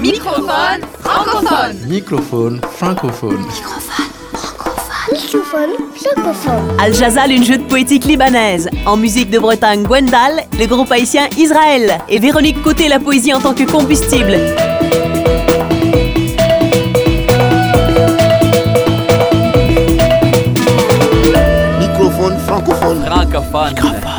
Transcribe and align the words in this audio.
Microphone 0.00 0.80
francophone. 1.00 1.88
Microphone 1.88 2.60
francophone. 2.60 3.44
Microphone 5.10 5.70
francophone. 5.96 6.76
Al 6.78 6.94
Jazal, 6.94 7.32
une 7.32 7.42
joute 7.42 7.66
poétique 7.66 8.04
libanaise. 8.04 8.70
En 8.86 8.96
musique 8.96 9.28
de 9.28 9.40
Bretagne, 9.40 9.82
Gwendal, 9.82 10.44
le 10.56 10.66
groupe 10.66 10.92
haïtien 10.92 11.28
Israël. 11.36 11.98
Et 12.08 12.20
Véronique 12.20 12.62
Côté, 12.62 12.88
la 12.88 13.00
poésie 13.00 13.34
en 13.34 13.40
tant 13.40 13.54
que 13.54 13.64
combustible. 13.64 14.38
Microphone 21.80 22.38
francophone. 22.46 23.04
Francophone. 23.04 23.76
Francophone. 23.76 24.17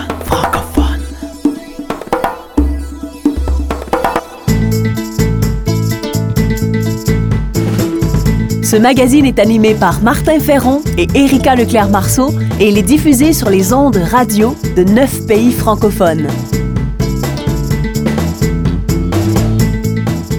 Ce 8.70 8.76
magazine 8.76 9.26
est 9.26 9.40
animé 9.40 9.74
par 9.74 10.00
Martin 10.04 10.40
Ferron 10.40 10.84
et 10.96 11.08
Erika 11.16 11.56
Leclerc-Marceau 11.56 12.30
et 12.60 12.70
il 12.70 12.78
est 12.78 12.84
diffusé 12.84 13.34
sur 13.34 13.50
les 13.50 13.74
ondes 13.74 13.98
radio 13.98 14.56
de 14.76 14.84
neuf 14.84 15.26
pays 15.26 15.52
francophones. 15.52 16.28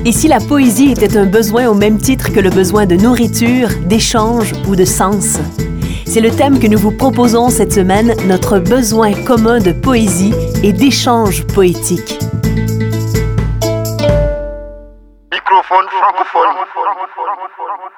Et 0.05 0.13
si 0.13 0.29
la 0.29 0.39
poésie 0.39 0.93
était 0.93 1.17
un 1.17 1.27
besoin 1.27 1.67
au 1.67 1.75
même 1.75 1.99
titre 1.99 2.33
que 2.33 2.39
le 2.39 2.51
besoin 2.51 2.87
de 2.87 2.95
nourriture, 2.95 3.69
d'échange 3.87 4.53
ou 4.69 4.77
de 4.77 4.85
sens? 4.85 5.41
C'est 6.07 6.21
le 6.21 6.31
thème 6.31 6.61
que 6.61 6.69
nous 6.69 6.79
vous 6.79 6.97
proposons 6.97 7.49
cette 7.49 7.73
semaine, 7.73 8.15
notre 8.29 8.61
besoin 8.61 9.13
commun 9.25 9.59
de 9.59 9.73
poésie 9.73 10.35
et 10.63 10.73
d'échange 10.73 11.45
poétique. 11.49 12.21
Microphone 15.33 15.89
francophone. 15.99 17.90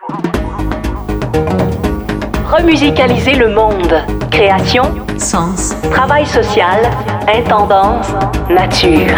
Remusicaliser 2.52 3.32
le 3.32 3.54
monde. 3.54 3.94
Création, 4.30 4.82
sens, 5.16 5.74
travail 5.90 6.26
social, 6.26 6.82
intendance, 7.26 8.08
nature. 8.50 9.16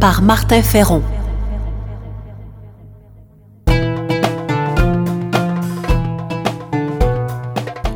Par 0.00 0.22
Martin 0.22 0.62
Ferron. 0.62 1.02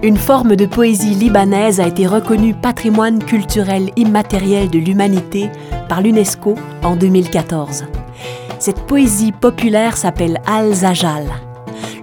Une 0.03 0.19
forme 0.19 0.57
de 0.57 0.67
poésie 0.67 1.15
libanaise 1.15 1.81
a 1.81 1.87
été 1.87 2.07
reconnue 2.07 2.53
patrimoine 2.53 3.25
culturel 3.25 3.93
immatériel 3.97 4.69
de 4.69 4.79
l'humanité 4.79 5.49
par 5.89 6.03
l'UNESCO 6.03 6.57
en 6.83 6.97
2014. 6.97 7.87
Cette 8.59 8.85
poésie 8.85 9.33
populaire 9.33 9.97
s'appelle 9.97 10.43
Al-Zajal. 10.47 11.25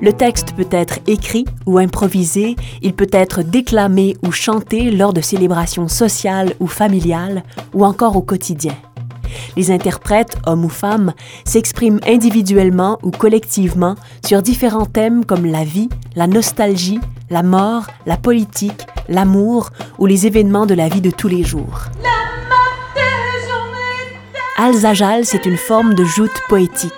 Le 0.02 0.14
texte 0.14 0.54
peut 0.56 0.68
être 0.72 1.00
écrit 1.06 1.46
ou 1.68 1.78
improvisé, 1.78 2.56
il 2.82 2.94
peut 2.94 3.10
être 3.12 3.44
déclamé 3.44 4.18
ou 4.26 4.32
chanté 4.32 4.90
lors 4.90 5.14
de 5.14 5.22
célébrations 5.22 5.88
sociales 5.88 6.56
ou 6.60 6.66
familiales, 6.66 7.44
ou 7.74 7.86
encore 7.86 8.16
au 8.16 8.24
quotidien. 8.24 8.74
Les 9.56 9.70
interprètes, 9.70 10.38
hommes 10.48 10.66
ou 10.66 10.70
femmes, 10.70 11.14
s'expriment 11.46 12.00
individuellement 12.08 12.98
ou 13.04 13.12
collectivement 13.12 13.96
sur 14.26 14.42
différents 14.42 14.88
thèmes 14.88 15.24
comme 15.24 15.46
la 15.46 15.64
vie, 15.64 15.90
la 16.16 16.26
nostalgie, 16.26 17.00
la 17.30 17.44
mort, 17.44 17.86
la 18.08 18.18
politique, 18.18 18.88
l'amour 19.08 19.70
ou 20.00 20.08
les 20.08 20.26
événements 20.26 20.66
de 20.66 20.74
la 20.74 20.90
vie 20.90 21.02
de 21.02 21.12
tous 21.12 21.28
les 21.28 21.44
jours. 21.44 21.86
Al-Zajal, 24.58 25.26
c'est 25.26 25.46
une 25.46 25.58
forme 25.58 25.94
de 25.94 26.04
joute 26.04 26.40
poétique. 26.50 26.92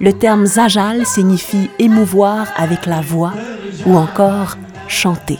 Le 0.00 0.12
terme 0.12 0.46
Zajal 0.46 1.06
signifie 1.06 1.70
émouvoir 1.78 2.48
avec 2.56 2.86
la 2.86 3.00
voix 3.00 3.32
ou 3.86 3.96
encore 3.96 4.56
chanter. 4.88 5.38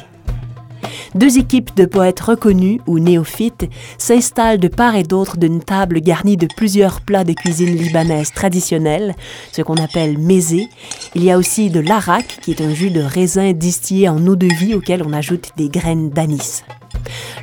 Deux 1.17 1.39
équipes 1.39 1.75
de 1.75 1.87
poètes 1.87 2.21
reconnus 2.21 2.81
ou 2.87 2.99
néophytes 2.99 3.67
s'installent 3.97 4.59
de 4.59 4.69
part 4.69 4.97
et 4.97 5.03
d'autre 5.03 5.39
d'une 5.39 5.63
table 5.63 6.01
garnie 6.01 6.37
de 6.37 6.47
plusieurs 6.59 7.01
plats 7.01 7.25
de 7.25 7.33
cuisine 7.33 7.75
libanaise 7.75 8.33
traditionnelle, 8.33 9.15
ce 9.51 9.63
qu'on 9.63 9.77
appelle 9.77 10.19
mésé. 10.19 10.69
Il 11.15 11.25
y 11.25 11.31
a 11.31 11.39
aussi 11.39 11.71
de 11.71 11.81
l'arak, 11.81 12.41
qui 12.43 12.51
est 12.51 12.61
un 12.61 12.75
jus 12.75 12.91
de 12.91 13.01
raisin 13.01 13.53
distillé 13.53 14.11
en 14.11 14.27
eau 14.27 14.37
de 14.37 14.49
vie 14.57 14.75
auquel 14.75 15.03
on 15.03 15.15
ajoute 15.15 15.53
des 15.57 15.71
graines 15.71 16.11
d'anis. 16.11 16.63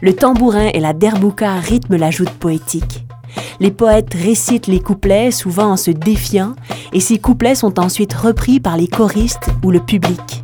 Le 0.02 0.14
tambourin 0.14 0.70
et 0.74 0.80
la 0.80 0.94
derbouka 0.94 1.56
rythment 1.56 1.98
la 1.98 2.12
joute 2.12 2.30
poétique. 2.30 3.04
Les 3.60 3.72
poètes 3.72 4.14
récitent 4.14 4.68
les 4.68 4.80
couplets, 4.80 5.32
souvent 5.32 5.72
en 5.72 5.78
se 5.78 5.92
défiant, 5.92 6.54
et 6.92 7.00
ces 7.00 7.18
couplets 7.18 7.56
sont 7.56 7.80
ensuite 7.80 8.14
repris 8.14 8.60
par 8.60 8.78
les 8.78 8.88
choristes 8.88 9.50
ou 9.64 9.72
le 9.72 9.80
public. 9.80 10.44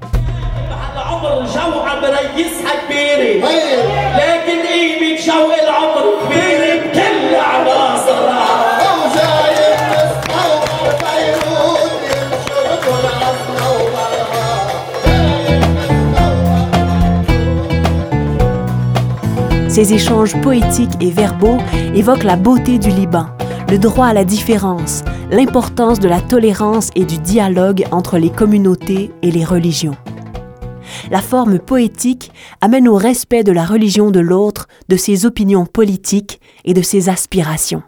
Ces 19.79 19.93
échanges 19.93 20.35
poétiques 20.41 20.91
et 20.99 21.09
verbaux 21.09 21.57
évoquent 21.95 22.25
la 22.25 22.35
beauté 22.35 22.79
du 22.79 22.89
Liban, 22.89 23.27
le 23.69 23.77
droit 23.77 24.07
à 24.07 24.13
la 24.13 24.25
différence, 24.25 25.05
l'importance 25.31 26.01
de 26.01 26.09
la 26.09 26.19
tolérance 26.19 26.89
et 26.95 27.05
du 27.05 27.17
dialogue 27.17 27.85
entre 27.93 28.17
les 28.17 28.29
communautés 28.29 29.09
et 29.21 29.31
les 29.31 29.45
religions. 29.45 29.95
La 31.11 31.21
forme 31.21 31.59
poétique 31.59 32.33
amène 32.59 32.89
au 32.89 32.95
respect 32.95 33.45
de 33.45 33.53
la 33.53 33.63
religion 33.63 34.11
de 34.11 34.19
l'autre, 34.19 34.67
de 34.89 34.97
ses 34.97 35.25
opinions 35.25 35.65
politiques 35.65 36.41
et 36.65 36.73
de 36.73 36.81
ses 36.81 37.07
aspirations. 37.07 37.83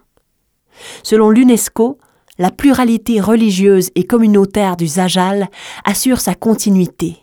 Selon 1.03 1.29
l'UNESCO, 1.29 1.97
la 2.39 2.51
pluralité 2.51 3.19
religieuse 3.19 3.89
et 3.95 4.05
communautaire 4.05 4.77
du 4.77 4.87
Zajal 4.87 5.49
assure 5.83 6.21
sa 6.21 6.35
continuité. 6.35 7.20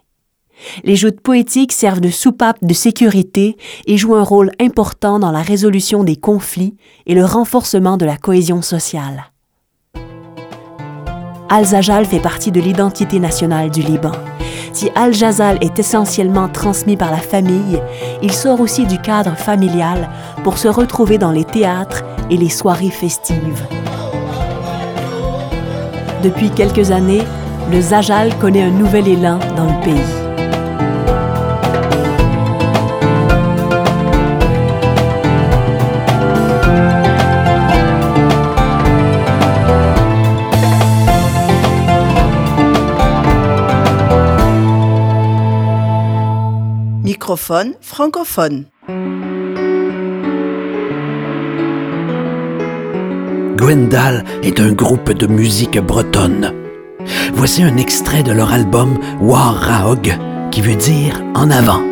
Les 0.84 0.96
joutes 0.96 1.20
poétiques 1.20 1.72
servent 1.72 2.00
de 2.00 2.10
soupape 2.10 2.58
de 2.62 2.74
sécurité 2.74 3.56
et 3.86 3.96
jouent 3.96 4.16
un 4.16 4.22
rôle 4.22 4.50
important 4.60 5.19
dans 5.19 5.30
la 5.30 5.42
résolution 5.42 6.04
des 6.04 6.16
conflits 6.16 6.76
et 7.06 7.14
le 7.14 7.24
renforcement 7.24 7.96
de 7.96 8.06
la 8.06 8.16
cohésion 8.16 8.62
sociale. 8.62 9.30
Al-Zajal 11.50 12.04
fait 12.04 12.20
partie 12.20 12.52
de 12.52 12.60
l'identité 12.60 13.18
nationale 13.18 13.70
du 13.70 13.80
Liban. 13.80 14.12
Si 14.72 14.91
Al-Jazal 14.94 15.58
est 15.62 15.78
essentiellement 15.78 16.48
transmis 16.48 16.97
par 16.97 17.10
la 17.10 17.18
famille, 17.18 17.80
il 18.22 18.32
sort 18.32 18.60
aussi 18.60 18.86
du 18.86 18.98
cadre 18.98 19.34
familial 19.36 20.10
pour 20.44 20.58
se 20.58 20.68
retrouver 20.68 21.16
dans 21.16 21.32
les 21.32 21.44
théâtres 21.44 22.04
et 22.30 22.36
les 22.36 22.50
soirées 22.50 22.91
festives. 22.91 23.66
Depuis 26.22 26.50
quelques 26.50 26.91
années, 26.91 27.22
le 27.72 27.80
Zajal 27.80 28.36
connaît 28.38 28.62
un 28.62 28.70
nouvel 28.70 29.08
élan 29.08 29.38
dans 29.56 29.64
le 29.66 29.80
pays. 29.84 30.17
Francophone. 47.37 48.65
Gwendal 53.56 54.25
est 54.43 54.61
un 54.61 54.72
groupe 54.72 55.12
de 55.12 55.27
musique 55.27 55.78
bretonne. 55.78 56.55
Voici 57.34 57.63
un 57.63 57.77
extrait 57.77 58.22
de 58.22 58.33
leur 58.33 58.53
album 58.53 58.98
War 59.21 59.54
Raog, 59.54 60.16
qui 60.51 60.63
veut 60.63 60.77
dire 60.77 61.22
en 61.34 61.51
avant. 61.51 61.83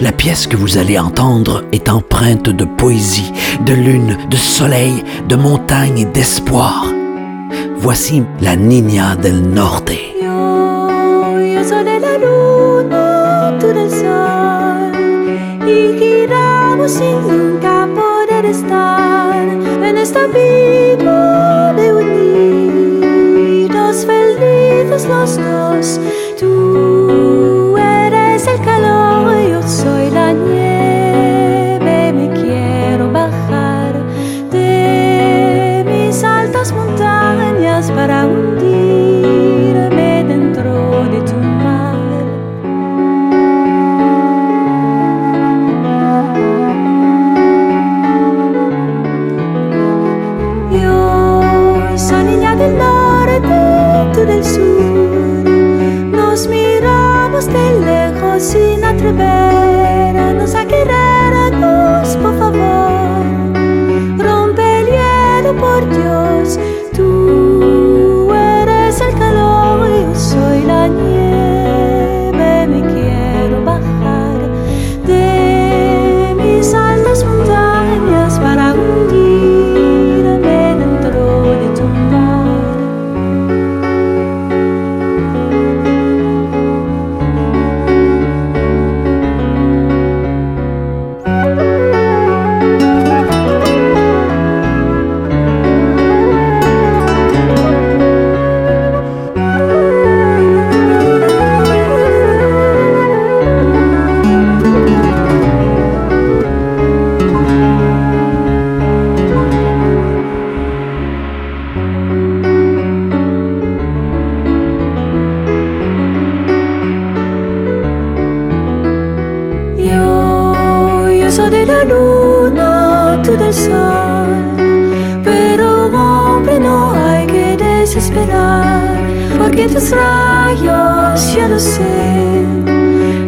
La 0.00 0.12
pièce 0.12 0.46
que 0.46 0.56
vous 0.56 0.78
allez 0.78 0.98
entendre 0.98 1.64
est 1.72 1.88
empreinte 1.88 2.48
de 2.48 2.64
poésie, 2.64 3.32
de 3.64 3.74
lune, 3.74 4.18
de 4.30 4.36
soleil, 4.36 5.04
de 5.28 5.36
montagne 5.36 5.98
et 5.98 6.04
d'espoir. 6.06 6.86
Voici 7.76 8.22
la 8.40 8.56
Niña 8.56 9.16
del 9.16 9.42
Norte. 9.42 10.13
Giramos 16.84 16.92
sin 16.92 17.26
nunca 17.26 17.88
poder 17.94 18.44
estar 18.46 19.48
en 19.48 19.98
esta 19.98 20.26
vida 20.26 21.72
de 21.74 21.94
unidos, 21.94 24.06
felices 24.06 25.06
los 25.06 25.36
dos. 25.36 26.00
notre 58.84 59.12
belle. 59.12 59.53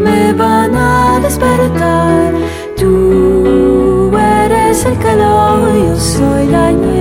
Me 0.06 0.32
van 0.32 0.74
a 0.74 1.20
despertar. 1.20 2.32
Tú 2.76 4.12
eres 4.16 4.84
el 4.84 4.98
calor, 4.98 5.72
yo 5.74 5.96
soy 5.96 6.46
la 6.46 6.72
nieve, 6.72 6.95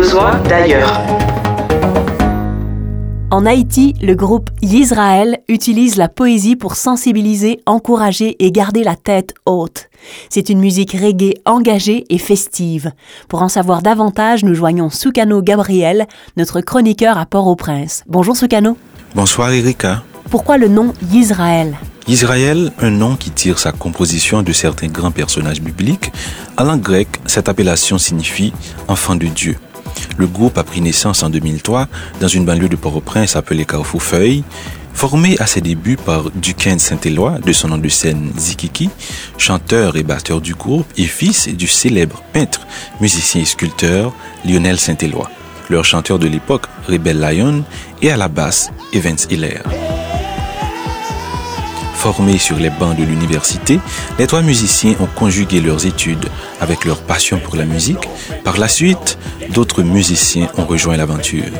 Besoin 0.00 0.40
d'ailleurs. 0.48 1.00
En 3.32 3.44
Haïti, 3.44 3.94
le 4.00 4.14
groupe 4.14 4.48
Yisraël 4.62 5.40
utilise 5.48 5.96
la 5.96 6.08
poésie 6.08 6.54
pour 6.54 6.76
sensibiliser, 6.76 7.58
encourager 7.66 8.36
et 8.38 8.52
garder 8.52 8.84
la 8.84 8.94
tête 8.94 9.34
haute. 9.44 9.90
C'est 10.30 10.50
une 10.50 10.60
musique 10.60 10.92
reggae 10.92 11.34
engagée 11.46 12.04
et 12.10 12.18
festive. 12.18 12.92
Pour 13.28 13.42
en 13.42 13.48
savoir 13.48 13.82
davantage, 13.82 14.44
nous 14.44 14.54
joignons 14.54 14.88
Soukano 14.88 15.42
Gabriel, 15.42 16.06
notre 16.36 16.60
chroniqueur 16.60 17.18
à 17.18 17.26
Port-au-Prince. 17.26 18.04
Bonjour 18.06 18.36
Soukano. 18.36 18.78
Bonsoir 19.16 19.50
Erika. 19.50 20.04
Pourquoi 20.30 20.58
le 20.58 20.68
nom 20.68 20.92
Yisraël? 21.10 21.76
Israël, 22.06 22.72
un 22.78 22.90
nom 22.90 23.16
qui 23.16 23.32
tire 23.32 23.58
sa 23.58 23.72
composition 23.72 24.44
de 24.44 24.52
certains 24.52 24.86
grands 24.86 25.10
personnages 25.10 25.60
bibliques. 25.60 26.12
En 26.56 26.62
langue 26.62 26.82
grecque, 26.82 27.18
cette 27.26 27.48
appellation 27.48 27.98
signifie 27.98 28.52
enfant 28.86 29.16
de 29.16 29.26
Dieu. 29.26 29.56
Le 30.18 30.26
groupe 30.26 30.58
a 30.58 30.64
pris 30.64 30.80
naissance 30.80 31.22
en 31.22 31.30
2003 31.30 31.86
dans 32.20 32.28
une 32.28 32.44
banlieue 32.44 32.68
de 32.68 32.76
Port-au-Prince 32.76 33.36
appelée 33.36 33.64
Carrefour-Feuille. 33.64 34.42
Formé 34.92 35.36
à 35.38 35.46
ses 35.46 35.60
débuts 35.60 35.96
par 35.96 36.32
Duquesne 36.32 36.80
Saint-Éloi, 36.80 37.38
de 37.38 37.52
son 37.52 37.68
nom 37.68 37.78
de 37.78 37.88
scène 37.88 38.32
Zikiki, 38.36 38.90
chanteur 39.38 39.96
et 39.96 40.02
batteur 40.02 40.40
du 40.40 40.54
groupe 40.54 40.88
et 40.96 41.04
fils 41.04 41.46
du 41.46 41.68
célèbre 41.68 42.20
peintre, 42.32 42.66
musicien 43.00 43.42
et 43.42 43.44
sculpteur 43.44 44.12
Lionel 44.44 44.80
Saint-Éloi. 44.80 45.30
Leur 45.70 45.84
chanteur 45.84 46.18
de 46.18 46.26
l'époque, 46.26 46.66
Rebel 46.88 47.20
Lion, 47.20 47.62
et 48.02 48.10
à 48.10 48.16
la 48.16 48.26
basse, 48.26 48.72
Evans 48.92 49.18
Hiller. 49.30 49.62
Formés 51.98 52.38
sur 52.38 52.56
les 52.58 52.70
bancs 52.70 52.96
de 52.96 53.02
l'université, 53.02 53.80
les 54.20 54.28
trois 54.28 54.42
musiciens 54.42 54.94
ont 55.00 55.08
conjugué 55.16 55.60
leurs 55.60 55.84
études 55.84 56.28
avec 56.60 56.84
leur 56.84 57.02
passion 57.02 57.40
pour 57.40 57.56
la 57.56 57.64
musique. 57.64 58.08
Par 58.44 58.56
la 58.56 58.68
suite, 58.68 59.18
d'autres 59.50 59.82
musiciens 59.82 60.46
ont 60.56 60.64
rejoint 60.64 60.96
l'aventure. 60.96 61.50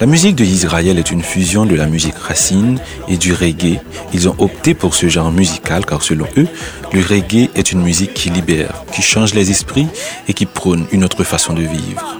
La 0.00 0.06
musique 0.06 0.36
de 0.36 0.44
Israël 0.44 0.98
est 0.98 1.10
une 1.10 1.22
fusion 1.22 1.66
de 1.66 1.74
la 1.74 1.84
musique 1.84 2.16
racine 2.16 2.80
et 3.08 3.18
du 3.18 3.34
reggae. 3.34 3.78
Ils 4.14 4.26
ont 4.26 4.34
opté 4.38 4.72
pour 4.72 4.94
ce 4.94 5.10
genre 5.10 5.30
musical 5.30 5.84
car 5.84 6.02
selon 6.02 6.26
eux, 6.38 6.48
le 6.94 7.02
reggae 7.02 7.50
est 7.54 7.72
une 7.72 7.82
musique 7.82 8.14
qui 8.14 8.30
libère, 8.30 8.84
qui 8.90 9.02
change 9.02 9.34
les 9.34 9.50
esprits 9.50 9.88
et 10.28 10.32
qui 10.32 10.46
prône 10.46 10.86
une 10.92 11.04
autre 11.04 11.24
façon 11.24 11.52
de 11.52 11.62
vivre. 11.62 12.18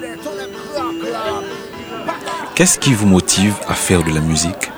Qu'est-ce 2.55 2.79
qui 2.79 2.93
vous 2.93 3.07
motive 3.07 3.55
à 3.67 3.75
faire 3.75 4.03
de 4.05 4.13
la 4.13 4.21
musique? 4.21 4.71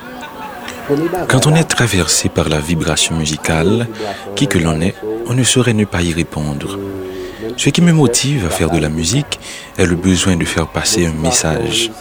Quand 1.27 1.47
on 1.47 1.55
est 1.55 1.63
traversé 1.63 2.29
par 2.29 2.49
la 2.49 2.59
vibration 2.59 3.15
musicale, 3.15 3.87
qui 4.35 4.47
que 4.47 4.57
l'on 4.57 4.81
est, 4.81 4.95
on 5.27 5.33
ne 5.33 5.43
saurait 5.43 5.73
ne 5.73 5.85
pas 5.85 6.01
y 6.01 6.13
répondre. 6.13 6.79
Ce 7.57 7.69
qui 7.69 7.81
me 7.81 7.91
motive 7.91 8.45
à 8.45 8.49
faire 8.49 8.69
de 8.69 8.79
la 8.79 8.89
musique 8.89 9.39
est 9.77 9.85
le 9.85 9.95
besoin 9.95 10.35
de 10.35 10.45
faire 10.45 10.67
passer 10.67 11.05
un 11.05 11.11
message, 11.11 11.91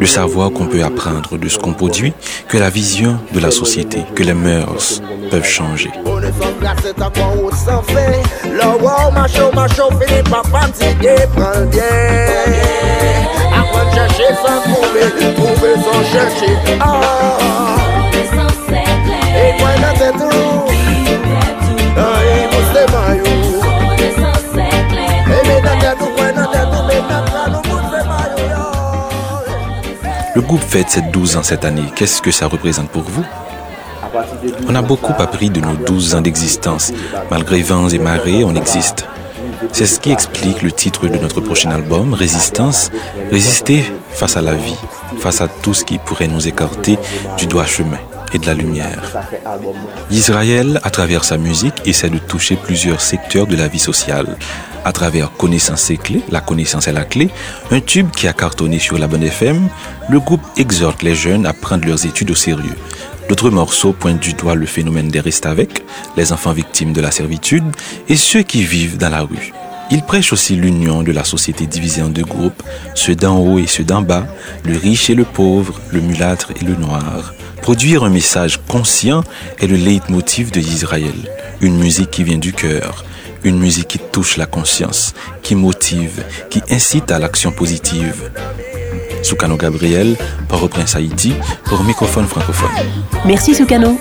de 0.00 0.06
savoir 0.06 0.50
qu'on 0.52 0.66
peut 0.66 0.82
apprendre 0.82 1.36
de 1.36 1.48
ce 1.48 1.58
qu'on 1.58 1.74
produit, 1.74 2.12
que 2.48 2.58
la 2.58 2.70
vision 2.70 3.18
de 3.32 3.40
la 3.40 3.50
société, 3.50 3.98
que 4.14 4.22
les 4.22 4.34
mœurs 4.34 5.02
peuvent 5.30 5.44
changer. 5.44 5.90
Le 30.34 30.40
groupe 30.40 30.62
fête 30.62 30.90
ses 30.90 31.02
12 31.02 31.36
ans 31.36 31.42
cette 31.42 31.64
année. 31.64 31.84
Qu'est-ce 31.94 32.20
que 32.20 32.30
ça 32.30 32.46
représente 32.46 32.90
pour 32.90 33.02
vous? 33.02 33.24
On 34.68 34.74
a 34.74 34.82
beaucoup 34.82 35.14
appris 35.18 35.50
de 35.50 35.60
nos 35.60 35.74
12 35.74 36.14
ans 36.16 36.20
d'existence. 36.20 36.92
Malgré 37.30 37.62
vents 37.62 37.88
et 37.88 37.98
marées, 37.98 38.44
on 38.44 38.54
existe. 38.54 39.06
C'est 39.72 39.86
ce 39.86 40.00
qui 40.00 40.10
explique 40.10 40.62
le 40.62 40.72
titre 40.72 41.06
de 41.06 41.18
notre 41.18 41.40
prochain 41.40 41.70
album, 41.70 42.14
Résistance. 42.14 42.90
Résister 43.30 43.84
face 44.10 44.36
à 44.36 44.42
la 44.42 44.54
vie, 44.54 44.76
face 45.18 45.40
à 45.40 45.48
tout 45.48 45.74
ce 45.74 45.84
qui 45.84 45.98
pourrait 45.98 46.28
nous 46.28 46.48
écarter 46.48 46.98
du 47.38 47.46
droit 47.46 47.66
chemin 47.66 47.98
et 48.34 48.38
de 48.38 48.46
la 48.46 48.54
lumière. 48.54 49.00
Israël, 50.10 50.80
à 50.82 50.90
travers 50.90 51.24
sa 51.24 51.38
musique, 51.38 51.80
essaie 51.86 52.10
de 52.10 52.18
toucher 52.18 52.56
plusieurs 52.56 53.00
secteurs 53.00 53.46
de 53.46 53.56
la 53.56 53.68
vie 53.68 53.78
sociale. 53.78 54.36
À 54.84 54.92
travers 54.92 55.32
Connaissance 55.32 55.90
et 55.90 55.96
clé, 55.96 56.20
la 56.30 56.40
connaissance 56.40 56.88
est 56.88 56.92
la 56.92 57.04
clé, 57.04 57.30
un 57.70 57.80
tube 57.80 58.10
qui 58.10 58.28
a 58.28 58.34
cartonné 58.34 58.78
sur 58.78 58.98
la 58.98 59.06
bonne 59.06 59.22
FM, 59.22 59.68
le 60.10 60.20
groupe 60.20 60.42
exhorte 60.58 61.02
les 61.02 61.14
jeunes 61.14 61.46
à 61.46 61.54
prendre 61.54 61.86
leurs 61.86 62.04
études 62.04 62.30
au 62.32 62.34
sérieux. 62.34 62.76
D'autres 63.28 63.50
morceaux 63.50 63.94
pointent 63.94 64.20
du 64.20 64.34
doigt 64.34 64.54
le 64.54 64.66
phénomène 64.66 65.08
des 65.08 65.20
restes 65.20 65.46
avec, 65.46 65.82
les 66.16 66.32
enfants 66.32 66.52
victimes 66.52 66.92
de 66.92 67.00
la 67.00 67.10
servitude 67.10 67.64
et 68.08 68.16
ceux 68.16 68.42
qui 68.42 68.64
vivent 68.64 68.98
dans 68.98 69.08
la 69.08 69.22
rue. 69.22 69.52
Il 69.90 70.02
prêche 70.02 70.32
aussi 70.32 70.56
l'union 70.56 71.02
de 71.02 71.12
la 71.12 71.24
société 71.24 71.66
divisée 71.66 72.02
en 72.02 72.08
deux 72.08 72.24
groupes, 72.24 72.62
ceux 72.94 73.14
d'en 73.14 73.38
haut 73.38 73.58
et 73.58 73.66
ceux 73.66 73.84
d'en 73.84 74.02
bas, 74.02 74.26
le 74.64 74.76
riche 74.76 75.10
et 75.10 75.14
le 75.14 75.24
pauvre, 75.24 75.80
le 75.92 76.00
mulâtre 76.00 76.52
et 76.60 76.64
le 76.64 76.74
noir. 76.74 77.34
Produire 77.62 78.04
un 78.04 78.10
message 78.10 78.60
conscient 78.68 79.22
est 79.58 79.66
le 79.66 79.76
leitmotiv 79.76 80.50
de 80.50 80.60
Israël, 80.60 81.14
une 81.60 81.78
musique 81.78 82.10
qui 82.10 82.24
vient 82.24 82.38
du 82.38 82.52
cœur, 82.52 83.04
une 83.42 83.58
musique 83.58 83.88
qui 83.88 83.98
touche 83.98 84.36
la 84.36 84.46
conscience, 84.46 85.14
qui 85.42 85.54
motive, 85.54 86.24
qui 86.50 86.62
incite 86.70 87.10
à 87.10 87.18
l'action 87.18 87.52
positive. 87.52 88.30
Soukano 89.22 89.56
Gabriel, 89.56 90.16
Port-au-Prince 90.48 90.96
Haïti, 90.96 91.34
pour 91.64 91.82
Microphone 91.84 92.26
francophone. 92.26 92.68
Merci 93.24 93.54
Soukano. 93.54 93.98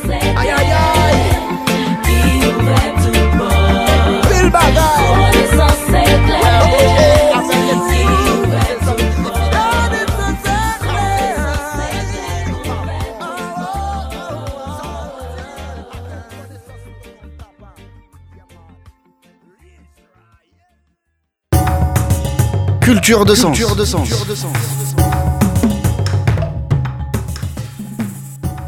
Culture 23.03 23.25
de 23.25 23.36
sens. 23.36 23.57
Culture 23.57 23.75
de 23.75 23.83
sens. 23.83 24.57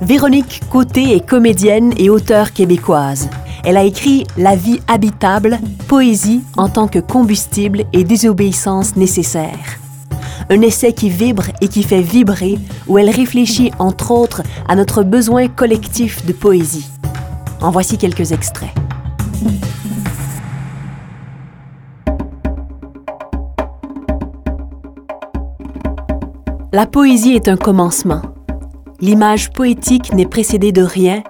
Véronique 0.02 0.62
Côté 0.70 1.16
est 1.16 1.26
comédienne 1.26 1.94
et 1.96 2.10
auteure 2.10 2.52
québécoise. 2.52 3.30
Elle 3.64 3.78
a 3.78 3.84
écrit 3.84 4.28
La 4.36 4.58
vie 4.58 4.82
habitable, 4.90 5.58
poésie 5.88 6.42
en 6.58 6.68
tant 6.68 6.90
que 6.90 7.00
combustible 7.00 7.86
et 7.94 8.04
désobéissance 8.04 8.98
nécessaire. 8.98 9.80
Un 10.50 10.60
essai 10.60 10.92
qui 10.92 11.10
vibre 11.10 11.46
et 11.62 11.70
qui 11.70 11.84
fait 11.84 12.02
vibrer, 12.02 12.60
où 12.88 12.98
elle 12.98 13.12
réfléchit 13.12 13.72
entre 13.80 14.12
autres 14.12 14.44
à 14.68 14.76
notre 14.76 15.04
besoin 15.04 15.48
collectif 15.48 16.26
de 16.26 16.34
poésie. 16.34 16.90
En 17.62 17.72
voici 17.72 17.98
quelques 17.98 18.34
extraits. 18.34 18.74
La 26.76 26.86
poésie 26.86 27.36
est 27.36 27.48
un 27.48 27.56
commencement. 27.56 28.22
L'image 29.00 29.54
poétique 29.54 30.14
n'est 30.14 30.26
précédée 30.26 30.74
de 30.74 30.82
rien, 30.82 31.24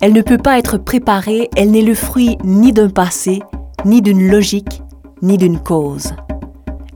elle 0.00 0.14
ne 0.14 0.22
peut 0.22 0.38
pas 0.38 0.58
être 0.58 0.78
préparée, 0.78 1.50
elle 1.56 1.72
n'est 1.72 1.82
le 1.82 1.92
fruit 1.92 2.38
ni 2.42 2.72
d'un 2.72 2.88
passé, 2.88 3.42
ni 3.84 4.00
d'une 4.00 4.30
logique, 4.30 4.80
ni 5.20 5.36
d'une 5.36 5.58
cause. 5.58 6.14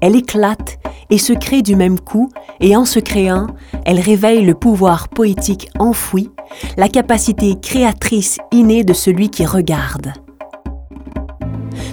Elle 0.01 0.17
éclate 0.17 0.79
et 1.11 1.19
se 1.19 1.35
crée 1.35 1.61
du 1.61 1.77
même 1.77 2.01
coup, 2.01 2.31
et 2.61 2.75
en 2.77 2.87
se 2.87 2.99
créant, 2.99 3.49
elle 3.85 4.01
réveille 4.01 4.43
le 4.43 4.55
pouvoir 4.55 5.11
poétique 5.11 5.69
enfoui, 5.79 6.31
la 6.79 6.89
capacité 6.89 7.57
créatrice 7.61 8.39
innée 8.53 8.85
de 8.85 8.95
celui 8.95 9.29
qui 9.29 9.45
regarde. 9.45 10.15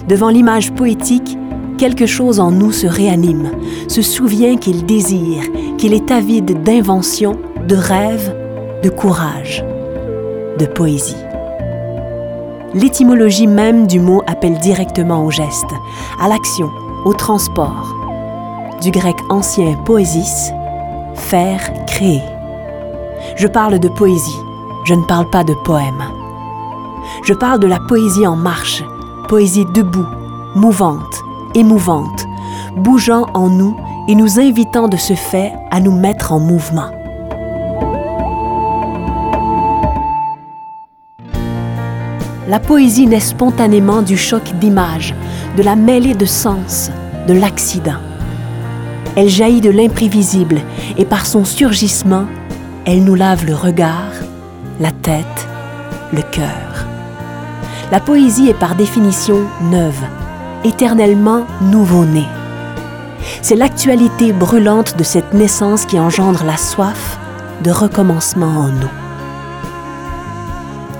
Devant 0.08 0.30
l'image 0.30 0.72
poétique, 0.72 1.36
quelque 1.80 2.04
chose 2.04 2.40
en 2.40 2.50
nous 2.50 2.72
se 2.72 2.86
réanime, 2.86 3.52
se 3.88 4.02
souvient 4.02 4.58
qu'il 4.58 4.84
désire, 4.84 5.44
qu'il 5.78 5.94
est 5.94 6.10
avide 6.10 6.62
d'invention, 6.62 7.38
de 7.66 7.74
rêve, 7.74 8.36
de 8.82 8.90
courage, 8.90 9.64
de 10.58 10.66
poésie. 10.66 11.16
L'étymologie 12.74 13.46
même 13.46 13.86
du 13.86 13.98
mot 13.98 14.22
appelle 14.26 14.58
directement 14.58 15.24
au 15.24 15.30
geste, 15.30 15.70
à 16.20 16.28
l'action, 16.28 16.68
au 17.06 17.14
transport. 17.14 17.96
Du 18.82 18.90
grec 18.90 19.16
ancien 19.30 19.72
poésis, 19.86 20.52
faire, 21.14 21.62
créer. 21.86 22.20
Je 23.36 23.46
parle 23.46 23.78
de 23.78 23.88
poésie, 23.88 24.38
je 24.84 24.92
ne 24.92 25.06
parle 25.06 25.30
pas 25.30 25.44
de 25.44 25.54
poème. 25.64 26.04
Je 27.24 27.32
parle 27.32 27.58
de 27.58 27.66
la 27.66 27.80
poésie 27.88 28.26
en 28.26 28.36
marche, 28.36 28.84
poésie 29.28 29.64
debout, 29.72 30.08
mouvante, 30.54 31.22
émouvante, 31.54 32.26
bougeant 32.76 33.26
en 33.34 33.48
nous 33.48 33.76
et 34.08 34.14
nous 34.14 34.38
invitant 34.38 34.88
de 34.88 34.96
ce 34.96 35.14
fait 35.14 35.52
à 35.70 35.80
nous 35.80 35.92
mettre 35.92 36.32
en 36.32 36.40
mouvement. 36.40 36.90
La 42.48 42.58
poésie 42.58 43.06
naît 43.06 43.20
spontanément 43.20 44.02
du 44.02 44.16
choc 44.16 44.42
d'images, 44.60 45.14
de 45.56 45.62
la 45.62 45.76
mêlée 45.76 46.14
de 46.14 46.24
sens, 46.24 46.90
de 47.28 47.34
l'accident. 47.34 48.00
Elle 49.14 49.28
jaillit 49.28 49.60
de 49.60 49.70
l'imprévisible 49.70 50.60
et 50.98 51.04
par 51.04 51.26
son 51.26 51.44
surgissement, 51.44 52.24
elle 52.86 53.04
nous 53.04 53.14
lave 53.14 53.46
le 53.46 53.54
regard, 53.54 54.12
la 54.80 54.90
tête, 54.90 55.48
le 56.12 56.22
cœur. 56.22 56.86
La 57.92 58.00
poésie 58.00 58.48
est 58.48 58.58
par 58.58 58.74
définition 58.74 59.46
neuve, 59.70 60.02
éternellement 60.64 61.46
nouveau-né. 61.60 62.26
C'est 63.42 63.56
l'actualité 63.56 64.32
brûlante 64.32 64.96
de 64.96 65.04
cette 65.04 65.34
naissance 65.34 65.84
qui 65.84 65.98
engendre 65.98 66.44
la 66.44 66.56
soif 66.56 67.18
de 67.62 67.70
recommencement 67.70 68.46
en 68.46 68.68
nous. 68.68 68.90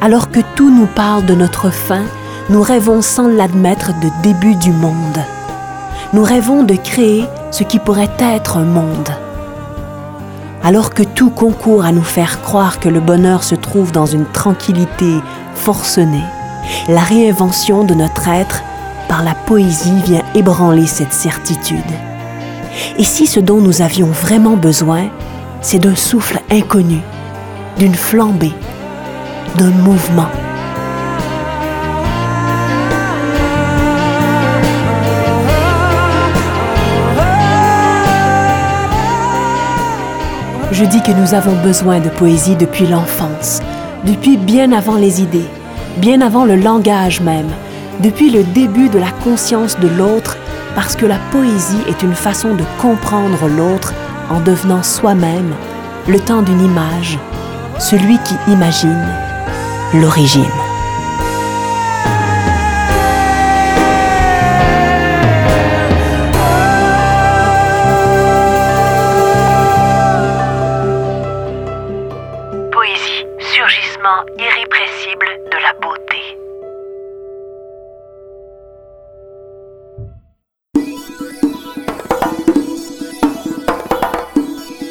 Alors 0.00 0.30
que 0.30 0.40
tout 0.54 0.70
nous 0.70 0.86
parle 0.86 1.26
de 1.26 1.34
notre 1.34 1.70
fin, 1.70 2.04
nous 2.48 2.62
rêvons 2.62 3.02
sans 3.02 3.28
l'admettre 3.28 3.92
de 4.00 4.08
début 4.22 4.56
du 4.56 4.72
monde. 4.72 5.18
Nous 6.12 6.22
rêvons 6.22 6.62
de 6.62 6.74
créer 6.74 7.24
ce 7.50 7.62
qui 7.62 7.78
pourrait 7.78 8.10
être 8.18 8.56
un 8.56 8.64
monde. 8.64 9.10
Alors 10.62 10.92
que 10.92 11.02
tout 11.02 11.30
concourt 11.30 11.84
à 11.84 11.92
nous 11.92 12.02
faire 12.02 12.42
croire 12.42 12.80
que 12.80 12.88
le 12.88 13.00
bonheur 13.00 13.44
se 13.44 13.54
trouve 13.54 13.92
dans 13.92 14.06
une 14.06 14.26
tranquillité 14.26 15.20
forcenée, 15.54 16.24
la 16.88 17.00
réinvention 17.00 17.84
de 17.84 17.94
notre 17.94 18.28
être 18.28 18.62
par 19.10 19.24
la 19.24 19.34
poésie 19.34 20.00
vient 20.04 20.22
ébranler 20.36 20.86
cette 20.86 21.12
certitude. 21.12 21.78
Et 22.96 23.02
si 23.02 23.26
ce 23.26 23.40
dont 23.40 23.60
nous 23.60 23.82
avions 23.82 24.06
vraiment 24.06 24.56
besoin, 24.56 25.08
c'est 25.62 25.80
d'un 25.80 25.96
souffle 25.96 26.40
inconnu, 26.48 27.00
d'une 27.76 27.96
flambée, 27.96 28.52
d'un 29.56 29.70
mouvement. 29.70 30.28
Je 40.70 40.84
dis 40.84 41.02
que 41.02 41.10
nous 41.10 41.34
avons 41.34 41.60
besoin 41.64 41.98
de 41.98 42.10
poésie 42.10 42.54
depuis 42.54 42.86
l'enfance, 42.86 43.60
depuis 44.06 44.36
bien 44.36 44.70
avant 44.70 44.94
les 44.94 45.20
idées, 45.20 45.48
bien 45.96 46.20
avant 46.20 46.44
le 46.44 46.54
langage 46.54 47.20
même, 47.20 47.50
depuis 48.02 48.30
le 48.30 48.42
début 48.42 48.88
de 48.88 48.98
la 48.98 49.10
conscience 49.10 49.78
de 49.78 49.88
l'autre, 49.88 50.36
parce 50.74 50.96
que 50.96 51.06
la 51.06 51.18
poésie 51.30 51.82
est 51.88 52.02
une 52.02 52.14
façon 52.14 52.54
de 52.54 52.64
comprendre 52.80 53.48
l'autre 53.48 53.92
en 54.30 54.40
devenant 54.40 54.82
soi-même, 54.82 55.52
le 56.08 56.20
temps 56.20 56.42
d'une 56.42 56.64
image, 56.64 57.18
celui 57.78 58.18
qui 58.18 58.36
imagine 58.50 59.06
l'origine. 59.94 60.69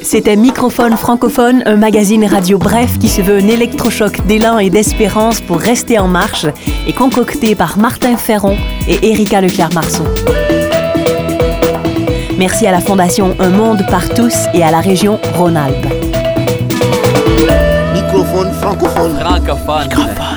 C'était 0.02 0.36
Microphone 0.36 0.96
francophone, 0.96 1.64
un 1.66 1.76
magazine 1.76 2.26
radio 2.26 2.58
bref 2.58 2.98
qui 3.00 3.10
se 3.10 3.22
veut 3.22 3.38
un 3.38 3.48
électrochoc 3.48 4.26
d'élan 4.26 4.58
et 4.58 4.70
d'espérance 4.70 5.42
pour 5.42 5.60
rester 5.60 6.00
en 6.00 6.08
marche 6.08 6.46
et 6.88 6.94
concocté 6.94 7.56
par 7.56 7.78
Martin 7.78 8.18
Ferron 8.18 8.58
et 8.88 9.12
Erika 9.12 9.42
Leclerc-Marceau. 9.42 10.06
Merci 12.38 12.66
à 12.68 12.72
la 12.72 12.80
Fondation 12.80 13.36
Un 13.40 13.50
Monde 13.50 13.86
par 13.90 14.08
tous 14.10 14.36
et 14.54 14.64
à 14.64 14.72
la 14.72 14.80
région 14.80 15.20
Rhône-Alpes. 15.36 15.88
Microphone 17.94 18.52
francophone. 18.54 19.20
Francophone. 19.20 20.29